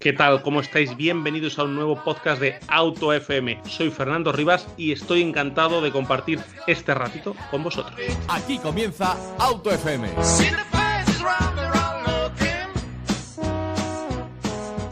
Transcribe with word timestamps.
¿Qué 0.00 0.12
tal? 0.12 0.42
¿Cómo 0.42 0.60
estáis? 0.60 0.96
Bienvenidos 0.96 1.58
a 1.58 1.64
un 1.64 1.74
nuevo 1.74 2.04
podcast 2.04 2.40
de 2.40 2.60
Auto 2.68 3.12
FM. 3.12 3.62
Soy 3.66 3.90
Fernando 3.90 4.30
Rivas 4.30 4.68
y 4.76 4.92
estoy 4.92 5.22
encantado 5.22 5.80
de 5.80 5.90
compartir 5.90 6.38
este 6.68 6.94
ratito 6.94 7.34
con 7.50 7.64
vosotros. 7.64 7.98
Aquí 8.28 8.60
comienza 8.60 9.16
Auto 9.40 9.72
FM. 9.72 10.08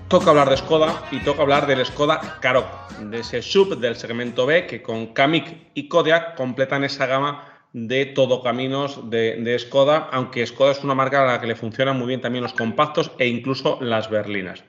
Toca 0.08 0.30
hablar 0.30 0.50
de 0.50 0.56
Skoda 0.56 1.00
y 1.12 1.20
toca 1.20 1.43
hablar 1.43 1.68
del 1.68 1.86
Skoda 1.86 2.41
Karoq, 2.41 2.66
de 2.98 3.20
ese 3.20 3.43
sub 3.43 3.79
del 3.79 3.95
segmento 3.95 4.45
B 4.45 4.66
que 4.66 4.82
con 4.82 5.14
Kamiq 5.14 5.70
y 5.75 5.86
Kodiaq 5.86 6.34
completan 6.34 6.82
esa 6.82 7.07
gama 7.07 7.57
de 7.73 8.07
todo 8.07 8.43
caminos 8.43 9.11
de, 9.11 9.36
de, 9.36 9.59
Skoda, 9.59 10.09
aunque 10.11 10.46
Skoda 10.46 10.73
es 10.73 10.82
una 10.82 10.95
marca 10.95 11.23
a 11.23 11.27
la 11.27 11.41
que 11.41 11.46
le 11.46 11.54
funcionan 11.54 11.98
muy 11.98 12.07
bien 12.07 12.23
también 12.23 12.43
los 12.43 12.54
compactos 12.54 13.12
e 13.18 13.29
incluso 13.29 13.79
las 13.82 14.09
berlinas. 14.09 14.64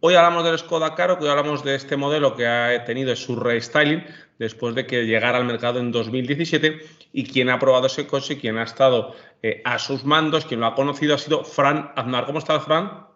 Hoy 0.00 0.14
hablamos 0.14 0.44
del 0.44 0.58
Skoda 0.58 0.94
Caro, 0.94 1.18
hoy 1.20 1.28
hablamos 1.28 1.64
de 1.64 1.74
este 1.74 1.96
modelo 1.96 2.36
que 2.36 2.46
ha 2.46 2.84
tenido 2.84 3.14
su 3.16 3.36
restyling 3.36 4.04
después 4.38 4.74
de 4.74 4.86
que 4.86 5.06
llegara 5.06 5.38
al 5.38 5.44
mercado 5.44 5.80
en 5.80 5.92
2017 5.92 6.86
y 7.12 7.24
quien 7.24 7.48
ha 7.50 7.58
probado 7.58 7.86
ese 7.86 8.06
coche, 8.06 8.38
quien 8.38 8.58
ha 8.58 8.64
estado 8.64 9.14
eh, 9.42 9.62
a 9.64 9.78
sus 9.78 10.04
mandos, 10.04 10.44
quien 10.44 10.60
lo 10.60 10.66
ha 10.66 10.74
conocido 10.74 11.14
ha 11.14 11.18
sido 11.18 11.44
Fran 11.44 11.92
Aznar. 11.96 12.26
¿Cómo 12.26 12.38
estás, 12.38 12.64
Fran? 12.64 13.06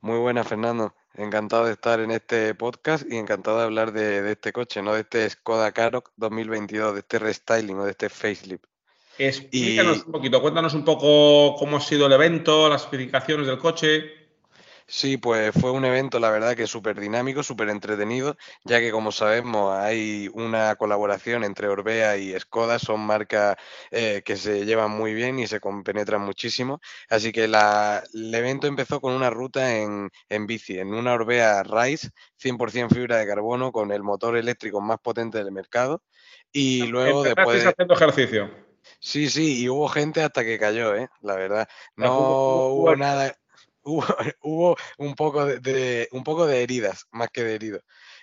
Muy 0.00 0.18
buena, 0.18 0.44
Fernando. 0.44 0.94
Encantado 1.14 1.66
de 1.66 1.72
estar 1.72 2.00
en 2.00 2.10
este 2.10 2.54
podcast 2.54 3.04
y 3.08 3.16
encantado 3.16 3.58
de 3.58 3.64
hablar 3.64 3.92
de, 3.92 4.22
de 4.22 4.32
este 4.32 4.52
coche, 4.52 4.82
¿no? 4.82 4.94
De 4.94 5.00
este 5.00 5.28
Skoda 5.28 5.72
Karoq 5.72 6.10
2022, 6.16 6.94
de 6.94 7.00
este 7.00 7.18
restyling 7.18 7.78
o 7.78 7.84
de 7.84 7.90
este 7.90 8.08
facelift. 8.08 8.64
Explícanos 9.18 9.98
y... 9.98 10.00
un 10.06 10.12
poquito, 10.12 10.40
cuéntanos 10.40 10.74
un 10.74 10.84
poco 10.84 11.54
cómo 11.56 11.76
ha 11.76 11.80
sido 11.80 12.06
el 12.06 12.12
evento, 12.12 12.68
las 12.68 12.82
especificaciones 12.82 13.46
del 13.46 13.58
coche. 13.58 14.21
Sí, 14.94 15.16
pues 15.16 15.54
fue 15.58 15.70
un 15.70 15.86
evento, 15.86 16.20
la 16.20 16.30
verdad, 16.30 16.54
que 16.54 16.66
súper 16.66 17.00
dinámico, 17.00 17.42
súper 17.42 17.70
entretenido, 17.70 18.36
ya 18.62 18.78
que 18.78 18.90
como 18.90 19.10
sabemos 19.10 19.74
hay 19.74 20.28
una 20.34 20.76
colaboración 20.76 21.44
entre 21.44 21.68
Orbea 21.68 22.18
y 22.18 22.38
Skoda, 22.38 22.78
son 22.78 23.00
marcas 23.00 23.56
eh, 23.90 24.20
que 24.22 24.36
se 24.36 24.66
llevan 24.66 24.90
muy 24.90 25.14
bien 25.14 25.38
y 25.38 25.46
se 25.46 25.60
compenetran 25.60 26.20
muchísimo. 26.20 26.82
Así 27.08 27.32
que 27.32 27.48
la, 27.48 28.04
el 28.12 28.34
evento 28.34 28.66
empezó 28.66 29.00
con 29.00 29.14
una 29.14 29.30
ruta 29.30 29.78
en, 29.78 30.10
en 30.28 30.46
bici, 30.46 30.78
en 30.78 30.92
una 30.92 31.14
Orbea 31.14 31.62
Rise, 31.62 32.10
100% 32.36 32.92
fibra 32.92 33.16
de 33.16 33.26
carbono, 33.26 33.72
con 33.72 33.92
el 33.92 34.02
motor 34.02 34.36
eléctrico 34.36 34.82
más 34.82 34.98
potente 34.98 35.38
del 35.38 35.52
mercado. 35.52 36.02
Y 36.52 36.82
luego 36.88 37.22
después... 37.22 37.64
haciendo 37.64 37.94
ejercicio. 37.94 38.50
Sí, 39.00 39.30
sí, 39.30 39.62
y 39.62 39.68
hubo 39.70 39.88
gente 39.88 40.22
hasta 40.22 40.44
que 40.44 40.58
cayó, 40.58 40.94
¿eh? 40.94 41.08
La 41.22 41.34
verdad. 41.34 41.66
No 41.96 42.66
hubo 42.66 42.94
nada 42.94 43.34
hubo, 44.42 44.76
un, 44.98 45.14
poco 45.14 45.46
de, 45.46 46.08
un 46.12 46.24
poco 46.24 46.46
de 46.46 46.62
heridas, 46.62 47.06
más 47.10 47.30
que 47.30 47.44
de 47.44 47.54
heridos. 47.54 47.82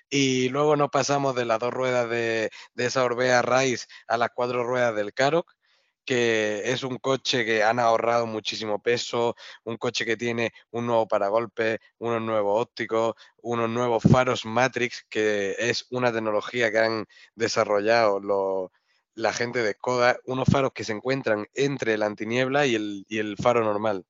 Y 0.09 0.49
luego 0.49 0.75
nos 0.75 0.89
pasamos 0.89 1.35
de 1.35 1.45
las 1.45 1.59
dos 1.59 1.73
ruedas 1.73 2.09
de, 2.09 2.49
esa 2.77 3.03
Orbea 3.03 3.41
Rise 3.41 3.87
a 4.07 4.17
las 4.17 4.29
cuatro 4.33 4.63
ruedas 4.63 4.95
del 4.95 5.13
Karoq, 5.13 5.51
que 6.05 6.63
es 6.65 6.83
un 6.83 6.97
coche 6.97 7.45
que 7.45 7.63
han 7.63 7.79
ahorrado 7.79 8.25
muchísimo 8.25 8.81
peso, 8.81 9.35
un 9.63 9.77
coche 9.77 10.05
que 10.05 10.17
tiene 10.17 10.51
un 10.71 10.87
nuevo 10.87 11.07
paragolpe, 11.07 11.79
unos 11.99 12.21
nuevos 12.21 12.61
ópticos, 12.61 13.13
unos 13.43 13.69
nuevos 13.69 14.03
faros 14.03 14.45
Matrix, 14.45 15.05
que 15.09 15.55
es 15.59 15.85
una 15.91 16.11
tecnología 16.11 16.71
que 16.71 16.79
han 16.79 17.05
desarrollado 17.35 18.19
los, 18.19 18.71
la 19.13 19.33
gente 19.33 19.61
de 19.61 19.73
Skoda, 19.73 20.17
unos 20.25 20.47
faros 20.49 20.71
que 20.73 20.83
se 20.83 20.93
encuentran 20.93 21.45
entre 21.53 21.97
la 21.97 22.07
antiniebla 22.07 22.65
y 22.65 22.75
el, 22.75 23.05
y 23.07 23.19
el 23.19 23.37
faro 23.37 23.63
normal. 23.63 24.05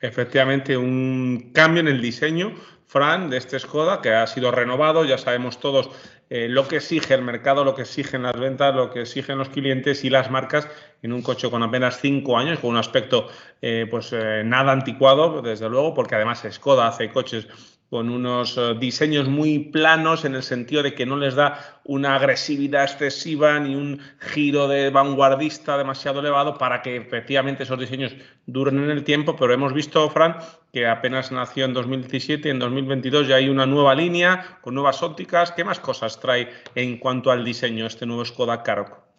Efectivamente, 0.00 0.76
un 0.76 1.50
cambio 1.52 1.80
en 1.80 1.88
el 1.88 2.00
diseño, 2.00 2.54
Fran, 2.86 3.30
de 3.30 3.36
este 3.36 3.58
Skoda, 3.58 4.00
que 4.00 4.12
ha 4.12 4.26
sido 4.26 4.50
renovado. 4.50 5.04
Ya 5.04 5.18
sabemos 5.18 5.60
todos 5.60 5.90
eh, 6.28 6.48
lo 6.48 6.66
que 6.66 6.76
exige 6.76 7.14
el 7.14 7.22
mercado, 7.22 7.64
lo 7.64 7.74
que 7.74 7.82
exigen 7.82 8.22
las 8.22 8.38
ventas, 8.38 8.74
lo 8.74 8.90
que 8.90 9.02
exigen 9.02 9.38
los 9.38 9.50
clientes 9.50 10.02
y 10.04 10.10
las 10.10 10.30
marcas 10.30 10.68
en 11.02 11.12
un 11.12 11.22
coche 11.22 11.50
con 11.50 11.62
apenas 11.62 12.00
cinco 12.00 12.38
años, 12.38 12.58
con 12.58 12.70
un 12.70 12.76
aspecto 12.78 13.28
eh, 13.60 13.86
pues 13.90 14.12
eh, 14.12 14.42
nada 14.44 14.72
anticuado, 14.72 15.42
desde 15.42 15.68
luego, 15.68 15.94
porque 15.94 16.14
además 16.14 16.44
Skoda 16.50 16.88
hace 16.88 17.10
coches 17.10 17.46
con 17.90 18.08
unos 18.08 18.56
uh, 18.56 18.74
diseños 18.74 19.28
muy 19.28 19.58
planos 19.58 20.24
en 20.24 20.36
el 20.36 20.44
sentido 20.44 20.84
de 20.84 20.94
que 20.94 21.06
no 21.06 21.16
les 21.16 21.34
da 21.34 21.80
una 21.84 22.14
agresividad 22.14 22.84
excesiva 22.84 23.58
ni 23.58 23.74
un 23.74 24.00
giro 24.20 24.68
de 24.68 24.90
vanguardista 24.90 25.76
demasiado 25.76 26.20
elevado 26.20 26.56
para 26.56 26.82
que 26.82 26.96
efectivamente 26.96 27.64
esos 27.64 27.80
diseños 27.80 28.14
duren 28.46 28.78
en 28.78 28.90
el 28.90 29.02
tiempo, 29.02 29.34
pero 29.34 29.52
hemos 29.52 29.74
visto, 29.74 30.08
Fran, 30.08 30.36
que 30.72 30.86
apenas 30.86 31.32
nació 31.32 31.64
en 31.64 31.74
2017, 31.74 32.48
en 32.48 32.60
2022 32.60 33.26
ya 33.26 33.36
hay 33.36 33.48
una 33.48 33.66
nueva 33.66 33.96
línea 33.96 34.58
con 34.60 34.74
nuevas 34.74 35.02
ópticas. 35.02 35.50
¿Qué 35.50 35.64
más 35.64 35.80
cosas 35.80 36.20
trae 36.20 36.48
en 36.76 36.98
cuanto 36.98 37.32
al 37.32 37.44
diseño 37.44 37.86
este 37.86 38.06
nuevo 38.06 38.24
Skoda 38.24 38.62
Karoq? 38.62 39.09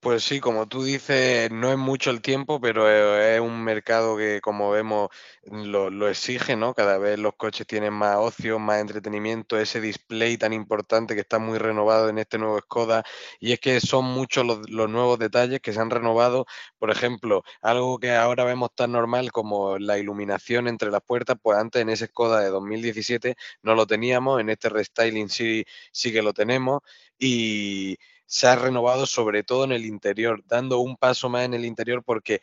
Pues 0.00 0.24
sí, 0.24 0.40
como 0.40 0.66
tú 0.66 0.82
dices, 0.82 1.50
no 1.50 1.70
es 1.70 1.76
mucho 1.76 2.10
el 2.10 2.22
tiempo, 2.22 2.58
pero 2.58 2.88
es 3.20 3.38
un 3.38 3.62
mercado 3.62 4.16
que, 4.16 4.40
como 4.40 4.70
vemos, 4.70 5.10
lo, 5.44 5.90
lo, 5.90 6.08
exige, 6.08 6.56
¿no? 6.56 6.72
Cada 6.72 6.96
vez 6.96 7.18
los 7.18 7.34
coches 7.34 7.66
tienen 7.66 7.92
más 7.92 8.16
ocio, 8.16 8.58
más 8.58 8.80
entretenimiento, 8.80 9.58
ese 9.58 9.78
display 9.78 10.38
tan 10.38 10.54
importante 10.54 11.14
que 11.14 11.20
está 11.20 11.38
muy 11.38 11.58
renovado 11.58 12.08
en 12.08 12.18
este 12.18 12.38
nuevo 12.38 12.58
Skoda. 12.60 13.04
Y 13.40 13.52
es 13.52 13.60
que 13.60 13.78
son 13.80 14.06
muchos 14.06 14.46
los, 14.46 14.70
los 14.70 14.88
nuevos 14.88 15.18
detalles 15.18 15.60
que 15.60 15.74
se 15.74 15.80
han 15.80 15.90
renovado. 15.90 16.46
Por 16.78 16.90
ejemplo, 16.90 17.44
algo 17.60 17.98
que 17.98 18.12
ahora 18.12 18.44
vemos 18.44 18.74
tan 18.74 18.92
normal 18.92 19.30
como 19.32 19.78
la 19.78 19.98
iluminación 19.98 20.66
entre 20.66 20.90
las 20.90 21.02
puertas, 21.02 21.36
pues 21.42 21.58
antes 21.58 21.82
en 21.82 21.90
ese 21.90 22.06
Skoda 22.06 22.40
de 22.40 22.48
2017 22.48 23.36
no 23.62 23.74
lo 23.74 23.86
teníamos, 23.86 24.40
en 24.40 24.48
este 24.48 24.70
restyling 24.70 25.28
sí, 25.28 25.66
sí 25.92 26.10
que 26.10 26.22
lo 26.22 26.32
tenemos. 26.32 26.80
Y 27.18 27.98
se 28.30 28.46
ha 28.46 28.54
renovado 28.54 29.06
sobre 29.06 29.42
todo 29.42 29.64
en 29.64 29.72
el 29.72 29.84
interior, 29.84 30.44
dando 30.46 30.78
un 30.78 30.96
paso 30.96 31.28
más 31.28 31.44
en 31.44 31.52
el 31.52 31.64
interior 31.64 32.04
porque 32.04 32.40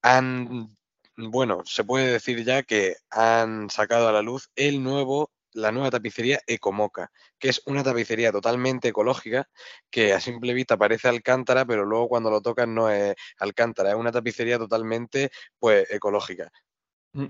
han, 0.00 0.68
bueno, 1.16 1.62
se 1.64 1.82
puede 1.82 2.12
decir 2.12 2.44
ya 2.44 2.62
que 2.62 2.94
han 3.10 3.68
sacado 3.68 4.08
a 4.08 4.12
la 4.12 4.22
luz 4.22 4.48
el 4.54 4.80
nuevo 4.82 5.32
la 5.54 5.70
nueva 5.70 5.90
tapicería 5.90 6.40
Ecomoca, 6.46 7.10
que 7.38 7.48
es 7.48 7.62
una 7.66 7.84
tapicería 7.84 8.32
totalmente 8.32 8.88
ecológica, 8.88 9.48
que 9.88 10.12
a 10.12 10.18
simple 10.18 10.52
vista 10.52 10.76
parece 10.76 11.08
alcántara, 11.08 11.64
pero 11.64 11.84
luego 11.84 12.08
cuando 12.08 12.28
lo 12.28 12.40
tocas 12.40 12.66
no 12.66 12.90
es 12.90 13.14
alcántara, 13.38 13.90
es 13.90 13.96
una 13.96 14.10
tapicería 14.10 14.58
totalmente 14.58 15.30
pues 15.60 15.88
ecológica. 15.90 16.50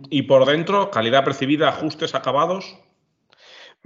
Y 0.08 0.22
por 0.22 0.46
dentro, 0.46 0.90
calidad 0.90 1.22
percibida, 1.22 1.68
ajustes, 1.68 2.14
acabados. 2.14 2.78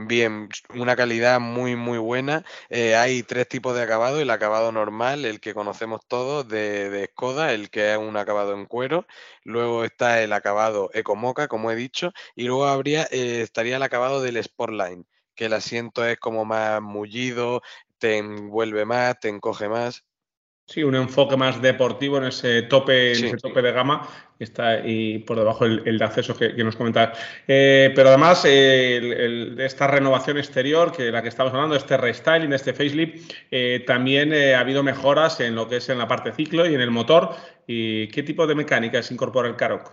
Bien, 0.01 0.49
una 0.75 0.95
calidad 0.97 1.41
muy, 1.41 1.75
muy 1.75 1.99
buena. 1.99 2.45
Eh, 2.69 2.95
hay 2.95 3.23
tres 3.25 3.49
tipos 3.49 3.75
de 3.75 3.83
acabado. 3.83 4.21
El 4.21 4.31
acabado 4.31 4.71
normal, 4.71 5.25
el 5.25 5.41
que 5.41 5.55
conocemos 5.55 6.01
todos 6.07 6.47
de, 6.49 6.89
de, 6.89 7.07
Skoda, 7.07 7.53
el 7.53 7.69
que 7.69 7.93
es 7.93 7.99
un 7.99 8.17
acabado 8.17 8.55
en 8.55 8.67
cuero. 8.67 9.07
Luego 9.43 9.85
está 9.85 10.23
el 10.23 10.33
acabado 10.33 10.89
Ecomoca, 10.95 11.49
como 11.49 11.71
he 11.73 11.77
dicho. 11.77 12.13
Y 12.37 12.45
luego 12.45 12.67
habría, 12.67 13.09
eh, 13.11 13.43
estaría 13.43 13.77
el 13.77 13.83
acabado 13.83 14.23
del 14.23 14.43
Sportline, 14.43 15.05
que 15.35 15.47
el 15.47 15.53
asiento 15.53 16.05
es 16.07 16.17
como 16.19 16.45
más 16.45 16.81
mullido, 16.81 17.61
te 17.99 18.19
envuelve 18.19 18.85
más, 18.85 19.19
te 19.19 19.29
encoge 19.29 19.69
más. 19.69 20.05
Sí, 20.69 20.83
un 20.83 20.95
enfoque 20.95 21.35
más 21.35 21.63
deportivo 21.63 22.19
en 22.19 22.25
ese 22.25 22.61
tope, 22.61 23.15
sí, 23.15 23.23
en 23.23 23.29
ese 23.29 23.37
tope 23.39 23.61
sí. 23.61 23.67
de 23.67 23.73
gama 23.73 24.07
está 24.39 24.87
y 24.87 25.19
por 25.21 25.39
debajo 25.39 25.65
el, 25.65 25.83
el 25.87 25.97
de 25.97 26.05
acceso 26.05 26.37
que, 26.37 26.55
que 26.55 26.63
nos 26.63 26.77
comentabas. 26.77 27.19
Eh, 27.49 27.91
pero 27.95 28.11
además, 28.11 28.45
eh, 28.45 28.99
el, 28.99 29.13
el, 29.15 29.61
esta 29.61 29.87
renovación 29.87 30.37
exterior, 30.37 30.93
que 30.93 31.11
la 31.11 31.23
que 31.23 31.29
estamos 31.29 31.55
hablando, 31.55 31.75
este 31.75 31.97
restyling, 31.97 32.53
este 32.53 32.75
facelift, 32.75 33.33
eh, 33.51 33.83
también 33.87 34.31
eh, 34.35 34.55
ha 34.55 34.61
habido 34.61 34.83
mejoras 34.83 35.41
en 35.41 35.55
lo 35.55 35.67
que 35.71 35.77
es 35.77 35.89
en 35.89 35.97
la 35.97 36.07
parte 36.07 36.33
ciclo 36.33 36.67
y 36.67 36.75
en 36.75 36.83
el 36.83 36.91
motor. 36.91 37.35
¿Y 37.67 38.09
qué 38.09 38.23
tipo 38.23 38.47
de 38.47 38.55
mecánicas 38.55 39.11
incorpora 39.11 39.49
el 39.49 39.57
Karoq? 39.57 39.91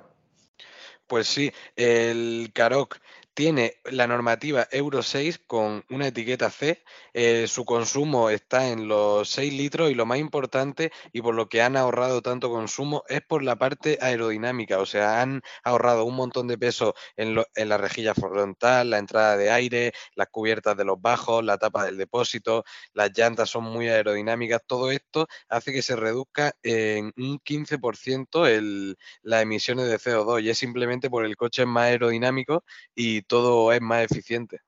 Pues 1.08 1.28
sí, 1.28 1.54
el 1.78 2.50
Karoq 2.54 2.98
tiene 3.36 3.82
la 3.84 4.08
normativa 4.08 4.66
Euro 4.72 5.04
6 5.04 5.40
con 5.46 5.84
una 5.90 6.08
etiqueta 6.08 6.50
C. 6.50 6.84
Eh, 7.14 7.48
su 7.48 7.66
consumo 7.66 8.30
está 8.30 8.70
en 8.70 8.88
los 8.88 9.30
6 9.30 9.54
litros 9.54 9.92
y 9.92 9.94
lo 9.94 10.06
más 10.06 10.20
importante 10.20 10.92
y 11.12 11.22
por 11.22 11.36
lo 11.36 11.50
que 11.50 11.62
han 11.62 11.76
ahorrado 11.76 12.22
tanto 12.22 12.50
consumo 12.50 13.04
es 13.10 13.22
por 13.22 13.44
la 13.44 13.58
parte 13.58 13.98
aerodinámica. 14.02 14.80
O 14.80 14.86
sea, 14.86 15.22
han 15.22 15.42
ahorrado 15.66 16.06
un 16.06 16.16
montón 16.16 16.48
de 16.48 16.58
peso 16.58 16.96
en, 17.18 17.36
lo, 17.36 17.46
en 17.56 17.68
la 17.68 17.78
rejilla 17.78 18.16
frontal, 18.16 18.90
la 18.90 19.00
entrada 19.00 19.36
de 19.36 19.52
aire, 19.52 19.92
las 20.16 20.30
cubiertas 20.30 20.78
de 20.78 20.86
los 20.86 21.02
bajos, 21.02 21.44
la 21.44 21.58
tapa 21.58 21.84
del 21.86 21.98
depósito, 21.98 22.64
las 22.94 23.12
llantas 23.16 23.50
son 23.50 23.66
muy 23.66 23.90
aerodinámicas. 23.90 24.62
Todo 24.66 24.92
esto 24.92 25.28
hace 25.50 25.74
que 25.74 25.82
se 25.82 25.98
reduzca 25.98 26.54
en 26.64 27.12
un 27.18 27.40
15% 27.40 28.48
el, 28.48 28.98
las 29.24 29.42
emisiones 29.44 29.88
de 29.88 30.00
CO2 30.00 30.42
y 30.42 30.50
es 30.50 30.58
simplemente 30.58 31.10
por 31.10 31.26
el 31.26 31.36
coche 31.36 31.66
más 31.66 31.86
aerodinámico 31.88 32.64
y 32.96 33.25
todo 33.28 33.72
es 33.72 33.82
más 33.82 34.04
eficiente. 34.04 34.62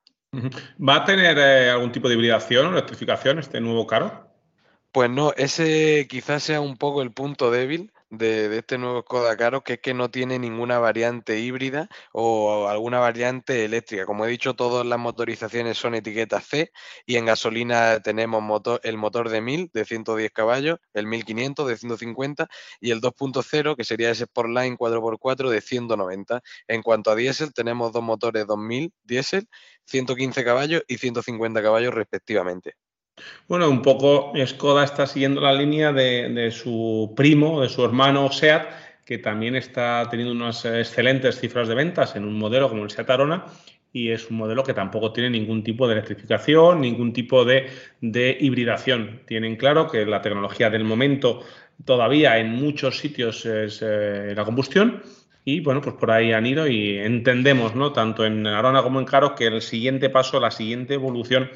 ¿Va 0.78 0.98
a 0.98 1.06
tener 1.06 1.38
eh, 1.38 1.70
algún 1.70 1.92
tipo 1.92 2.08
de 2.08 2.16
hibridación 2.16 2.68
o 2.68 2.72
electrificación 2.72 3.40
este 3.40 3.62
nuevo 3.62 3.88
carro? 3.88 4.28
Pues 4.92 5.10
no, 5.10 5.34
ese 5.38 6.08
quizás 6.10 6.44
sea 6.44 6.62
un 6.62 6.78
poco 6.78 7.02
el 7.02 7.12
punto 7.12 7.52
débil 7.52 7.92
de, 8.10 8.58
este 8.58 8.78
nuevo 8.78 9.02
Skoda 9.02 9.36
Caro, 9.38 9.64
que 9.64 9.74
es 9.74 9.80
que 9.80 9.94
no 9.94 10.10
tiene 10.10 10.40
ninguna 10.40 10.80
variante 10.80 11.40
híbrida 11.40 11.90
o 12.14 12.68
alguna 12.68 13.00
variante 13.00 13.66
eléctrica. 13.66 14.06
Como 14.06 14.26
he 14.26 14.30
dicho, 14.30 14.56
todas 14.56 14.86
las 14.86 15.00
motorizaciones 15.00 15.78
son 15.78 15.96
etiquetas 15.96 16.46
C 16.46 16.72
y 17.06 17.18
en 17.18 17.26
gasolina 17.26 18.00
tenemos 18.02 18.42
motor, 18.42 18.80
el 18.84 18.98
motor 18.98 19.30
de 19.30 19.42
1000 19.42 19.72
de 19.74 19.86
110 19.86 20.32
caballos, 20.32 20.80
el 20.94 21.08
1500 21.08 21.68
de 21.68 21.78
150 21.78 22.48
y 22.80 22.92
el 22.92 23.02
2.0 23.02 23.76
que 23.76 23.84
sería 23.84 24.12
ese 24.12 24.26
Sportline 24.26 24.78
4x4 24.78 25.50
de 25.50 25.62
190. 25.62 26.42
En 26.68 26.82
cuanto 26.82 27.12
a 27.12 27.16
diésel, 27.16 27.54
tenemos 27.54 27.92
dos 27.92 28.04
motores 28.04 28.46
2000 28.48 28.94
diésel, 29.04 29.48
115 29.86 30.44
caballos 30.44 30.84
y 30.88 30.98
150 30.98 31.62
caballos 31.62 31.94
respectivamente. 31.94 32.76
Bueno, 33.48 33.70
un 33.70 33.82
poco 33.82 34.34
Skoda 34.46 34.84
está 34.84 35.08
siguiendo 35.08 35.42
la 35.42 35.54
línea 35.54 35.94
de, 35.94 36.52
su 36.52 37.14
primo, 37.16 37.62
de 37.62 37.70
su 37.70 37.84
hermano 37.84 38.32
SEAT, 38.32 38.68
que 39.06 39.18
también 39.18 39.56
está 39.56 40.08
teniendo 40.10 40.34
unas 40.34 40.66
excelentes 40.66 41.40
cifras 41.40 41.68
de 41.68 41.76
ventas 41.76 42.16
en 42.16 42.26
un 42.26 42.38
modelo 42.38 42.70
como 42.70 42.84
el 42.84 42.90
SEAT 42.90 43.10
Arona 43.10 43.46
y 43.94 44.12
es 44.12 44.30
un 44.30 44.38
modelo 44.38 44.64
que 44.64 44.74
tampoco 44.74 45.14
tiene 45.14 45.30
ningún 45.30 45.64
tipo 45.64 45.88
de 45.88 45.94
electrificación, 45.94 46.82
ningún 46.82 47.14
tipo 47.14 47.46
de, 47.46 47.68
hibridación. 48.02 49.22
Tienen 49.26 49.56
claro 49.56 49.90
que 49.90 50.06
la 50.06 50.22
tecnología 50.22 50.70
del 50.70 50.84
momento 50.84 51.42
todavía 51.86 52.38
en 52.38 52.52
muchos 52.52 53.00
sitios 53.00 53.46
es 53.46 53.80
eh, 53.82 54.34
la 54.36 54.44
combustión 54.44 55.02
y 55.46 55.62
bueno, 55.62 55.82
pues 55.82 55.96
por 55.96 56.12
ahí 56.12 56.34
han 56.34 56.46
ido 56.46 56.68
y 56.68 56.98
entendemos, 56.98 57.74
¿no? 57.74 57.94
Tanto 57.94 58.26
en 58.26 58.46
Arona 58.46 58.84
como 58.84 59.00
en 59.00 59.06
Caro, 59.06 59.34
que 59.34 59.48
el 59.48 59.62
siguiente 59.62 60.10
paso, 60.10 60.42
la 60.42 60.52
siguiente 60.52 60.96
evolución 60.96 61.50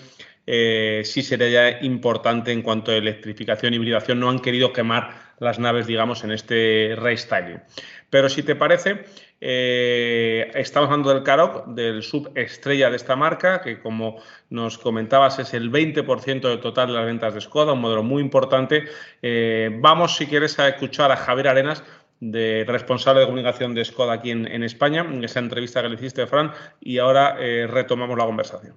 eh, 0.48 1.02
sí 1.06 1.22
sería 1.22 1.84
importante 1.84 2.52
en 2.52 2.62
cuanto 2.62 2.92
a 2.92 2.96
electrificación 2.96 3.74
y 3.74 3.78
hibridación. 3.78 4.20
No 4.20 4.30
han 4.30 4.40
querido 4.40 4.74
quemar 4.74 5.32
las 5.40 5.60
naves, 5.60 5.88
digamos, 5.88 6.24
en 6.24 6.32
este 6.32 6.96
restyling. 6.98 7.62
Pero 8.10 8.28
si 8.30 8.44
te 8.44 8.56
parece, 8.56 9.06
eh, 9.40 10.52
estamos 10.56 10.88
hablando 10.88 11.14
del 11.14 11.24
Karoq, 11.24 11.68
del 11.68 12.04
subestrella 12.04 12.90
de 12.90 12.98
esta 12.98 13.16
marca, 13.16 13.62
que 13.62 13.80
como 13.80 14.22
nos 14.50 14.78
comentabas 14.78 15.40
es 15.40 15.54
el 15.54 15.72
20% 15.72 16.42
del 16.42 16.60
total 16.60 16.88
de 16.88 16.94
las 16.94 17.06
ventas 17.06 17.34
de 17.34 17.42
Skoda, 17.42 17.74
un 17.74 17.82
modelo 17.82 18.04
muy 18.04 18.22
importante. 18.22 18.86
Eh, 19.22 19.70
vamos, 19.80 20.18
si 20.18 20.28
quieres, 20.28 20.60
a 20.60 20.68
escuchar 20.68 21.12
a 21.12 21.18
Javier 21.18 21.48
Arenas, 21.48 21.84
responsable 22.20 23.22
de 23.22 23.26
comunicación 23.26 23.74
de 23.74 23.84
Skoda 23.84 24.14
aquí 24.14 24.30
en, 24.30 24.64
España, 24.64 25.02
en 25.02 25.24
esa 25.24 25.40
entrevista 25.40 25.82
que 25.82 25.90
le 25.90 25.96
hiciste, 25.96 26.28
Fran, 26.28 26.52
y 26.80 27.00
ahora 27.00 27.36
retomamos 27.68 28.16
la 28.16 28.26
conversación. 28.26 28.76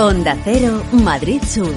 Onda 0.00 0.36
Cero, 0.44 0.80
Madrid 0.92 1.42
Sur. 1.42 1.72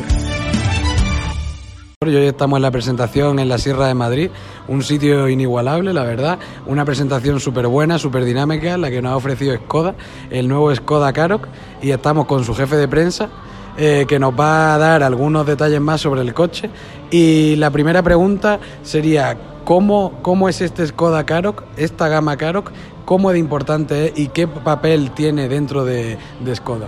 Hoy 2.06 2.16
estamos 2.18 2.58
en 2.58 2.62
la 2.62 2.70
presentación 2.70 3.40
en 3.40 3.50
la 3.50 3.58
Sierra 3.58 3.88
de 3.88 3.96
Madrid, 3.96 4.30
un 4.68 4.84
sitio 4.84 5.28
inigualable, 5.28 5.92
la 5.92 6.04
verdad, 6.04 6.38
una 6.68 6.86
presentación 6.86 7.40
súper 7.40 7.66
buena, 7.66 7.98
súper 7.98 8.24
dinámica, 8.24 8.78
la 8.78 8.92
que 8.92 9.02
nos 9.02 9.14
ha 9.14 9.16
ofrecido 9.16 9.56
Skoda, 9.56 9.96
el 10.30 10.48
nuevo 10.48 10.74
Skoda 10.76 11.12
Karoq, 11.14 11.48
y 11.82 11.90
estamos 11.90 12.28
con 12.28 12.44
su 12.44 12.54
jefe 12.54 12.76
de 12.76 12.88
prensa, 12.88 13.28
eh, 13.76 14.06
que 14.08 14.20
nos 14.20 14.40
va 14.40 14.76
a 14.76 14.78
dar 14.78 15.02
algunos 15.02 15.48
detalles 15.48 15.82
más 15.82 16.02
sobre 16.02 16.22
el 16.22 16.36
coche. 16.36 16.70
Y 17.10 17.56
la 17.56 17.72
primera 17.72 18.04
pregunta 18.04 18.60
sería, 18.84 19.36
¿cómo, 19.66 20.20
cómo 20.22 20.48
es 20.48 20.62
este 20.62 20.86
Skoda 20.86 21.26
Karoq, 21.26 21.64
esta 21.76 22.08
gama 22.08 22.38
Karoq, 22.38 22.70
cómo 23.04 23.32
de 23.32 23.40
importante 23.40 24.14
y 24.16 24.28
qué 24.28 24.48
papel 24.48 25.10
tiene 25.10 25.50
dentro 25.50 25.86
de, 25.86 26.20
de 26.40 26.56
Skoda? 26.56 26.88